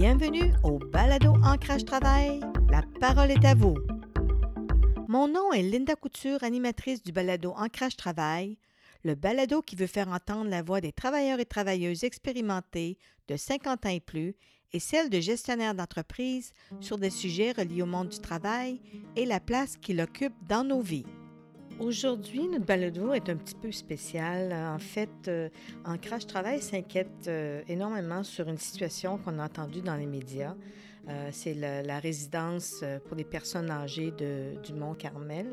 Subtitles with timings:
[0.00, 2.38] Bienvenue au Balado Ancrage Travail.
[2.70, 3.74] La parole est à vous.
[5.08, 8.58] Mon nom est Linda Couture, animatrice du Balado Ancrage Travail,
[9.02, 12.96] le balado qui veut faire entendre la voix des travailleurs et travailleuses expérimentés
[13.26, 14.36] de 50 ans et plus
[14.72, 18.80] et celle de gestionnaires d'entreprises sur des sujets reliés au monde du travail
[19.16, 21.06] et la place qu'il occupe dans nos vies.
[21.80, 24.52] Aujourd'hui, notre balado est un petit peu spécial.
[24.52, 25.48] En fait, euh,
[25.84, 30.56] Ancrage Travail s'inquiète euh, énormément sur une situation qu'on a entendue dans les médias.
[31.08, 35.46] Euh, c'est la, résidence pour les personnes âgées du Mont-Carmel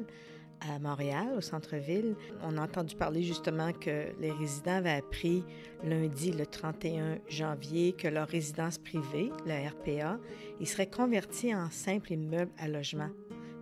[0.62, 2.16] à Montréal, au centre-ville.
[2.42, 5.44] On a entendu parler justement que les résidents avaient appris
[5.84, 10.18] lundi, le 31 janvier, que leur résidence privée, la RPA,
[10.60, 13.10] ils seraient convertis en simple immeuble à logement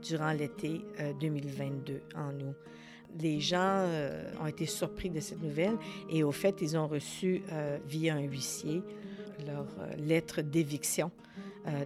[0.03, 0.81] durant l'été
[1.19, 2.55] 2022 euh, en août.
[3.19, 5.77] Les gens euh, ont été surpris de cette nouvelle
[6.09, 8.81] et au fait, ils ont reçu euh, via un huissier
[9.47, 9.65] leur
[9.97, 11.11] lettre d'éviction.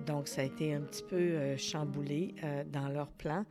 [0.05, 2.35] donc, ça a été un petit peu chamboulé
[2.71, 3.45] dans leur plan.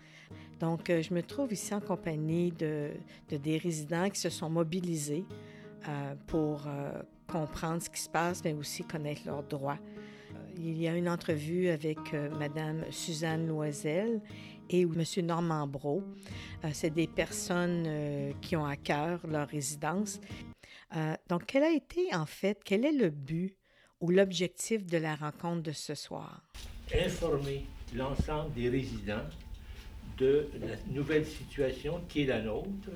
[0.60, 2.90] Donc, je me trouve ici en compagnie de,
[3.30, 5.24] de des résidents qui se sont mobilisés
[6.26, 6.68] pour
[7.26, 9.78] comprendre ce qui se passe, mais aussi connaître leurs droits.
[10.58, 11.98] Il y a une entrevue avec
[12.38, 14.20] Madame Suzanne Loisel
[14.70, 15.02] et M.
[15.22, 16.02] Normand Bro.
[16.64, 20.20] Euh, c'est des personnes euh, qui ont à cœur leur résidence.
[20.96, 23.56] Euh, donc, quel a été en fait, quel est le but
[24.00, 26.42] ou l'objectif de la rencontre de ce soir?
[26.94, 29.26] Informer l'ensemble des résidents
[30.18, 32.90] de la nouvelle situation qui est la nôtre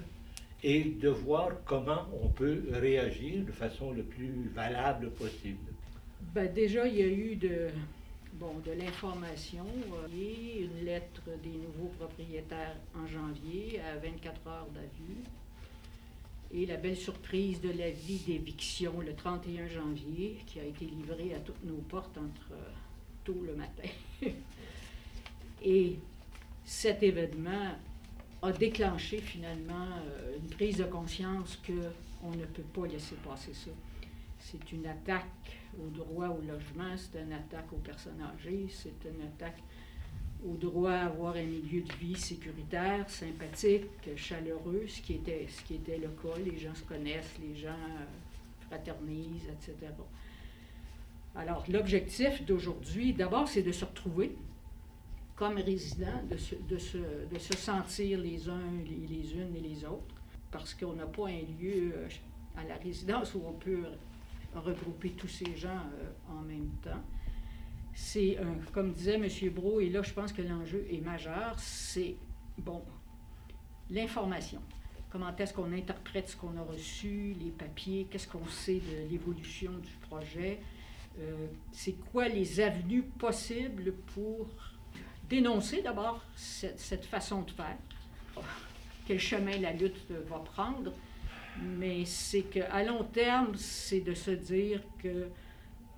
[0.63, 5.59] et de voir comment on peut réagir de façon le plus valable possible.
[6.33, 7.71] Ben déjà, il y a eu de,
[8.35, 9.67] bon, de l'information
[10.15, 15.19] et une lettre des nouveaux propriétaires en janvier à 24 heures d'avis.
[16.53, 21.41] Et la belle surprise de l'avis d'éviction le 31 janvier, qui a été livré à
[21.41, 22.71] toutes nos portes entre euh,
[23.25, 23.89] tôt le matin.
[25.65, 25.97] et
[26.65, 27.75] cet événement
[28.43, 33.71] a déclenché finalement euh, une prise de conscience qu'on ne peut pas laisser passer ça.
[34.39, 39.27] C'est une attaque au droit au logement, c'est une attaque aux personnes âgées, c'est une
[39.27, 39.63] attaque
[40.47, 43.87] au droit à avoir un milieu de vie sécuritaire, sympathique,
[44.17, 46.39] chaleureux, ce qui était, ce qui était le cas.
[46.45, 49.93] Les gens se connaissent, les gens euh, fraternisent, etc.
[51.35, 54.37] Alors, l'objectif d'aujourd'hui, d'abord, c'est de se retrouver
[55.37, 59.61] comme résidents, de se, de, se, de se, sentir les uns, les, les unes et
[59.61, 60.15] les autres,
[60.51, 62.09] parce qu'on n'a pas un lieu euh,
[62.57, 63.85] à la résidence où on peut
[64.55, 67.03] regrouper tous ces gens euh, en même temps.
[67.93, 68.39] C'est,
[68.73, 69.29] comme disait M.
[69.53, 72.15] Bro, et là je pense que l'enjeu est majeur, c'est,
[72.57, 72.83] bon,
[73.91, 74.63] l'information.
[75.11, 79.73] Comment est-ce qu'on interprète ce qu'on a reçu, les papiers, qu'est-ce qu'on sait de l'évolution
[79.73, 80.61] du projet,
[81.19, 84.49] euh, c'est quoi les avenues possibles pour
[85.29, 87.77] dénoncer d'abord cette, cette façon de faire,
[89.07, 90.93] quel chemin la lutte va prendre,
[91.59, 95.29] mais c'est qu'à long terme, c'est de se dire que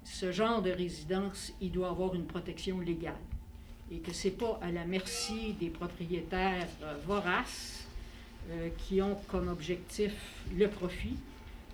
[0.05, 3.15] ce genre de résidence, il doit avoir une protection légale
[3.91, 7.87] et que ce n'est pas à la merci des propriétaires euh, voraces
[8.51, 10.13] euh, qui ont comme objectif
[10.57, 11.17] le profit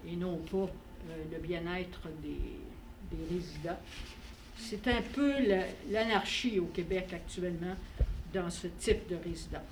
[0.07, 3.79] et non pas euh, le bien-être des, des, résidents.
[4.57, 5.33] C'est un peu
[5.91, 7.77] l'anarchie au Québec actuellement
[8.35, 9.63] dans ce type de résidence.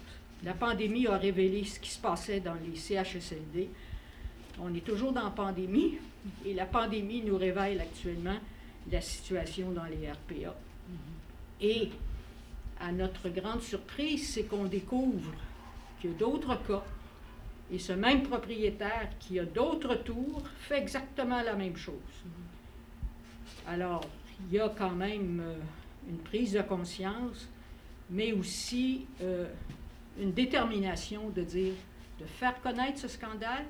[0.44, 3.69] La pandémie a révélé ce qui se passait dans les CHSLD
[4.61, 5.99] on est toujours dans la pandémie
[6.44, 8.37] et la pandémie nous révèle actuellement
[8.91, 10.55] la situation dans les RPA.
[11.61, 11.91] Et
[12.81, 15.33] à notre grande surprise, c'est qu'on découvre
[16.00, 16.84] qu'il y a d'autres cas
[17.72, 21.94] et ce même propriétaire qui a d'autres tours fait exactement la même chose.
[23.67, 24.05] Alors,
[24.49, 25.56] il y a quand même euh,
[26.09, 27.49] une prise de conscience,
[28.11, 29.49] mais aussi euh,
[30.21, 31.75] une détermination de dire,
[32.20, 33.64] de faire connaître ce scandale,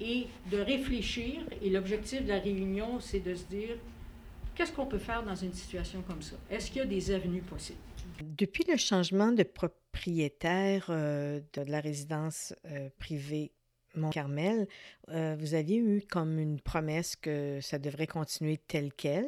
[0.00, 1.40] et de réfléchir.
[1.62, 3.76] Et l'objectif de la réunion, c'est de se dire
[4.54, 6.36] qu'est-ce qu'on peut faire dans une situation comme ça?
[6.50, 7.78] Est-ce qu'il y a des avenues possibles?
[8.20, 13.52] Depuis le changement de propriétaire euh, de la résidence euh, privée
[13.94, 14.66] Mont-Carmel,
[15.10, 19.26] euh, vous aviez eu comme une promesse que ça devrait continuer tel quel.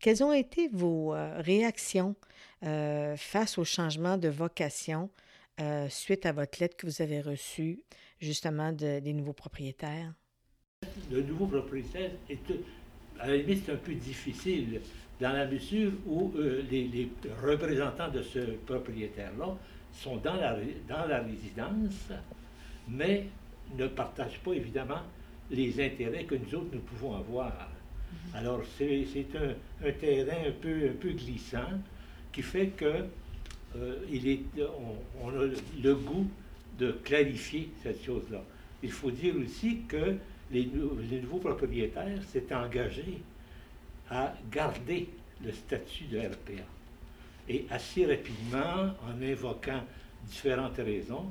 [0.00, 2.16] Quelles ont été vos réactions
[2.60, 5.08] face au changement de vocation?
[5.88, 7.80] Suite à votre lettre que vous avez reçue
[8.20, 10.14] justement des nouveaux propriétaires?
[11.10, 12.38] Le nouveau propriétaire est,
[13.18, 14.80] à la limite, c'est un peu difficile
[15.20, 17.10] dans la mesure où euh, les,
[17.42, 19.56] représentants de ce propriétaire-là
[19.92, 20.56] sont dans la,
[20.88, 22.12] dans la résidence,
[22.88, 23.26] mais
[23.76, 25.02] ne partagent pas évidemment
[25.50, 27.70] les intérêts que nous autres nous pouvons avoir.
[28.34, 31.80] Alors, c'est un, terrain un peu, un peu glissant
[32.32, 33.06] qui fait que
[33.76, 33.96] euh,
[35.22, 35.46] on, a
[35.82, 36.26] le goût
[36.78, 38.42] de clarifier cette chose-là.
[38.82, 40.16] Il faut dire aussi que
[40.50, 40.68] les,
[41.10, 43.18] les nouveaux propriétaires s'étaient engagés
[44.10, 45.08] à garder
[45.44, 46.64] le statut de RPA.
[47.48, 49.82] Et assez rapidement, en invoquant
[50.24, 51.26] différentes raisons,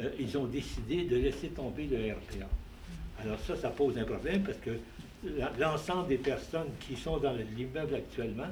[0.00, 2.48] euh, ils ont décidé de laisser tomber le RPA.
[3.22, 4.70] Alors ça, ça pose un problème parce que
[5.58, 8.48] l'ensemble des personnes qui sont dans l'immeuble actuellement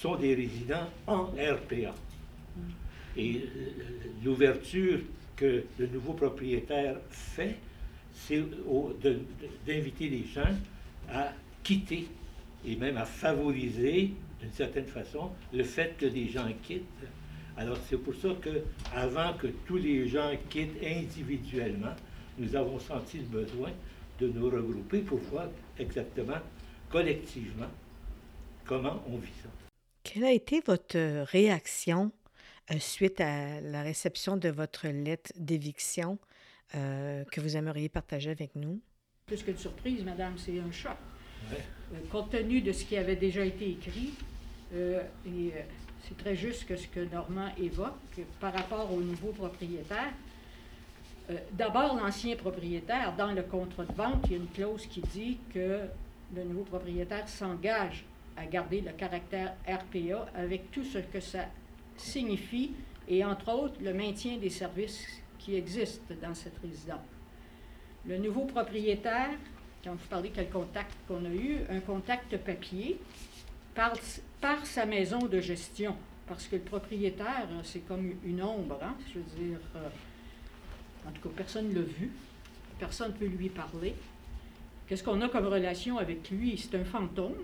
[0.00, 1.94] sont des résidents en RPA.
[3.16, 3.40] Et euh,
[4.24, 5.00] l'ouverture
[5.36, 7.56] que le nouveau propriétaire fait,
[8.12, 8.42] c'est
[9.66, 10.54] d'inviter les gens
[11.10, 11.32] à
[11.62, 12.08] quitter
[12.64, 16.84] et même à favoriser, d'une certaine façon, le fait que des gens quittent.
[17.56, 18.62] Alors c'est pour ça que,
[18.94, 21.94] avant que tous les gens quittent individuellement,
[22.38, 23.70] nous avons senti le besoin
[24.18, 25.48] de nous regrouper pour voir
[25.78, 26.38] exactement,
[26.90, 27.68] collectivement,
[28.64, 29.48] comment on vit ça.
[30.02, 32.12] Quelle a été votre réaction
[32.78, 36.18] suite à la réception de votre lettre d'éviction
[36.74, 38.80] euh, que vous aimeriez partager avec nous?
[39.26, 40.96] Plus qu'une surprise, madame, c'est un choc.
[41.52, 41.56] Euh,
[42.10, 44.12] compte tenu de ce qui avait déjà été écrit,
[44.72, 45.52] et
[46.06, 50.12] c'est très juste que ce que Normand évoque par rapport au nouveau propriétaire.
[51.52, 55.38] D'abord, l'ancien propriétaire, dans le contrat de vente, il y a une clause qui dit
[55.52, 55.80] que
[56.34, 58.04] le nouveau propriétaire s'engage
[58.36, 61.46] à garder le caractère RPA avec tout ce que ça
[62.00, 62.72] signifie,
[63.08, 65.06] et entre autres le maintien des services
[65.38, 67.00] qui existent dans cette résidence.
[68.06, 69.30] Le nouveau propriétaire,
[69.84, 72.98] quand vous parlez quel contact qu'on a eu, un contact papier
[73.74, 73.96] par,
[74.64, 79.48] sa maison de gestion, parce que le propriétaire, c'est comme une ombre, hein, je veux
[79.48, 79.88] dire, euh,
[81.08, 82.10] en tout cas, personne ne l'a vu,
[82.78, 83.94] personne ne peut lui parler.
[84.86, 86.58] Qu'est-ce qu'on a comme relation avec lui?
[86.58, 87.36] C'est un fantôme.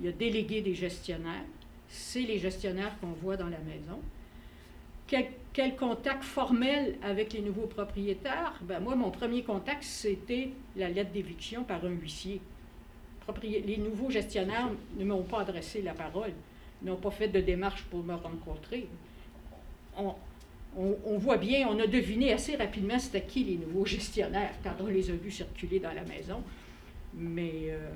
[0.00, 1.44] Il a délégué des gestionnaires
[1.94, 4.00] c'est les gestionnaires qu'on voit dans la maison.
[5.06, 8.58] Quel, contact formel avec les nouveaux propriétaires?
[8.62, 12.40] Ben, moi, mon premier contact, c'était la lettre d'éviction par un huissier.
[13.42, 14.68] les nouveaux gestionnaires
[14.98, 16.32] ne m'ont pas adressé la parole,
[16.82, 18.88] n'ont pas fait de démarche pour me rencontrer.
[19.96, 24.88] On, voit bien, on a deviné assez rapidement c'était qui les nouveaux gestionnaires quand on
[24.88, 26.42] les a vus circuler dans la maison.
[27.14, 27.90] Mais euh,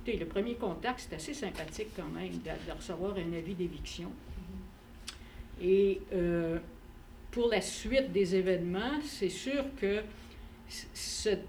[0.00, 4.10] écoutez, le premier contact, c'est assez sympathique quand même de, recevoir un avis d'éviction.
[5.62, 6.58] Et euh,
[7.30, 10.02] pour la suite des événements, c'est sûr que
[10.68, 11.46] cette,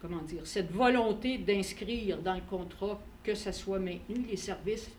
[0.00, 4.90] comment dire, cette volonté d'inscrire dans le contrat que ça soit maintenu, les services,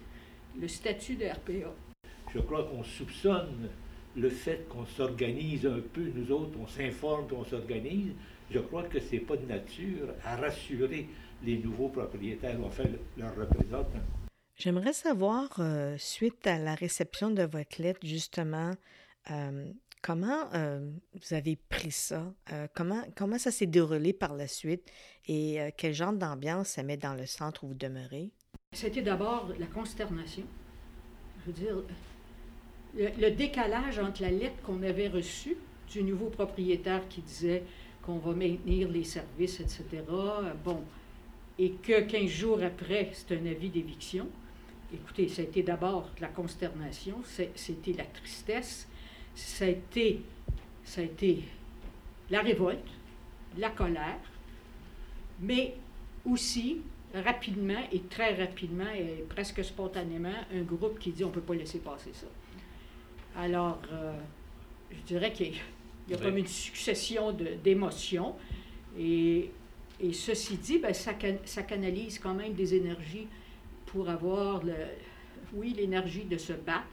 [0.60, 1.74] le statut de RPA.
[2.34, 3.70] Je crois qu'on soupçonne
[4.16, 8.12] le fait qu'on s'organise un peu, nous autres, on s'informe, on s'organise.
[8.52, 11.08] Je crois que ce n'est pas de nature à rassurer
[11.44, 14.00] les nouveaux propriétaires, fait leurs représentants.
[14.56, 18.74] J'aimerais savoir, euh, suite à la réception de votre lettre, justement,
[19.32, 19.72] euh,
[20.02, 22.34] comment euh, vous avez pris ça?
[22.74, 24.92] comment, comment ça s'est déroulé par la suite?
[25.28, 28.32] Et quel genre d'ambiance ça met dans le centre où vous demeurez?
[28.74, 30.44] C'était d'abord la consternation.
[31.40, 31.76] Je veux dire,
[32.98, 35.56] le, le décalage entre la lettre qu'on avait reçue
[35.90, 37.64] du nouveau propriétaire qui disait
[38.04, 40.04] qu'on va maintenir les services, etc.
[40.64, 40.84] Bon,
[41.60, 44.28] et que 15 jours après, c'est un avis d'éviction.
[44.94, 47.22] Écoutez, ça a été d'abord la consternation,
[47.54, 48.88] c'était la tristesse,
[49.36, 50.22] ça a été,
[50.86, 51.44] ça a été
[52.32, 52.88] la révolte,
[53.58, 54.20] la colère,
[55.42, 55.76] mais
[56.26, 56.82] aussi
[57.14, 61.56] rapidement et très rapidement et presque spontanément un groupe qui dit on ne peut pas
[61.56, 62.28] laisser passer ça.
[63.36, 64.14] Alors, euh,
[64.92, 65.54] je dirais qu'il
[66.08, 68.36] y a, comme une succession d'émotions
[68.98, 69.52] et
[70.02, 71.14] et ceci dit, ben, ça,
[71.64, 73.28] canalise quand même des énergies
[73.86, 74.62] pour avoir,
[75.54, 76.88] oui, l'énergie de se battre,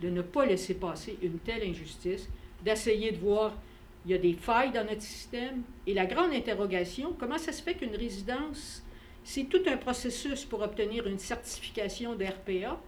[0.00, 2.28] de ne pas laisser passer une telle injustice,
[2.64, 3.56] d'essayer de voir,
[4.04, 5.62] il y a des failles dans notre système.
[5.86, 8.82] Et la grande interrogation, comment ça se fait qu'une résidence,
[9.24, 12.80] c'est tout un processus pour obtenir une certification d'RPA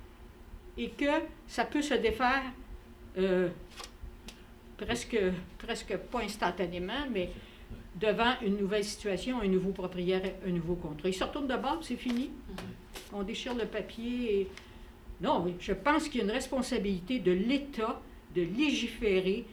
[0.77, 2.43] et que ça peut se défaire
[3.17, 3.49] euh,
[4.77, 5.19] presque,
[5.59, 7.31] presque pas instantanément, mais
[7.95, 11.09] devant une nouvelle situation, un nouveau propriétaire, un nouveau contrat.
[11.09, 12.31] Il se retourne de bord, c'est fini.
[13.13, 14.41] On déchire le papier.
[14.41, 14.49] Et...
[15.21, 18.01] Non, je pense qu'il y a une responsabilité de l'État
[18.35, 19.45] de légiférer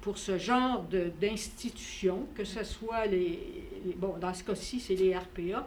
[0.00, 0.84] pour ce genre
[1.20, 3.38] d'institutions, que ce soit les,
[3.96, 5.66] Bon, dans ce cas-ci, c'est les RPA,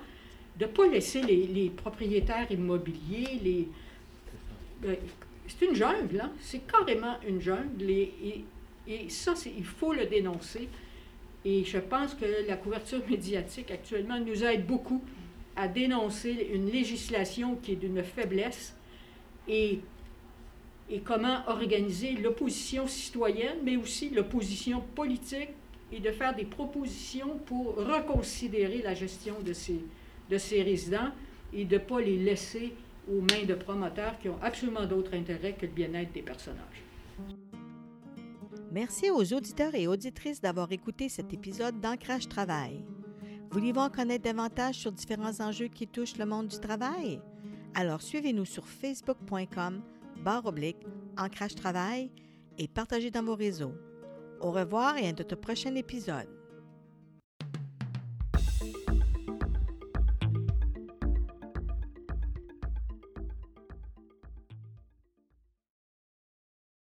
[0.58, 3.68] de ne pas laisser les, propriétaires immobiliers, les.
[4.82, 4.96] Ben,
[5.48, 6.32] c'est une jungle, hein?
[6.40, 8.46] c'est carrément une jungle, et,
[8.88, 10.70] et ça, il faut le dénoncer.
[11.46, 15.02] Et je pense que la couverture médiatique actuellement nous aide beaucoup
[15.56, 18.76] à dénoncer une législation qui est d'une faiblesse
[19.48, 19.80] et,
[21.04, 25.50] comment organiser l'opposition citoyenne, mais aussi l'opposition politique
[25.92, 29.80] et de faire des propositions pour reconsidérer la gestion de ces,
[30.30, 31.12] de ces résidents
[31.54, 32.74] et de ne pas les laisser
[33.08, 36.85] aux mains de promoteurs qui ont absolument d'autres intérêts que le bien-être des personnages.
[38.76, 42.84] Merci aux auditeurs et auditrices d'avoir écouté cet épisode d'Ancrage Travail.
[43.50, 47.22] Voulez-vous en connaître davantage sur différents enjeux qui touchent le monde du travail?
[47.74, 49.82] Alors suivez-nous sur facebook.com
[50.26, 50.86] barre oblique
[51.18, 52.12] Ancrage Travail
[52.58, 53.76] et partagez dans vos réseaux.
[54.42, 56.28] Au revoir et à notre prochain épisode.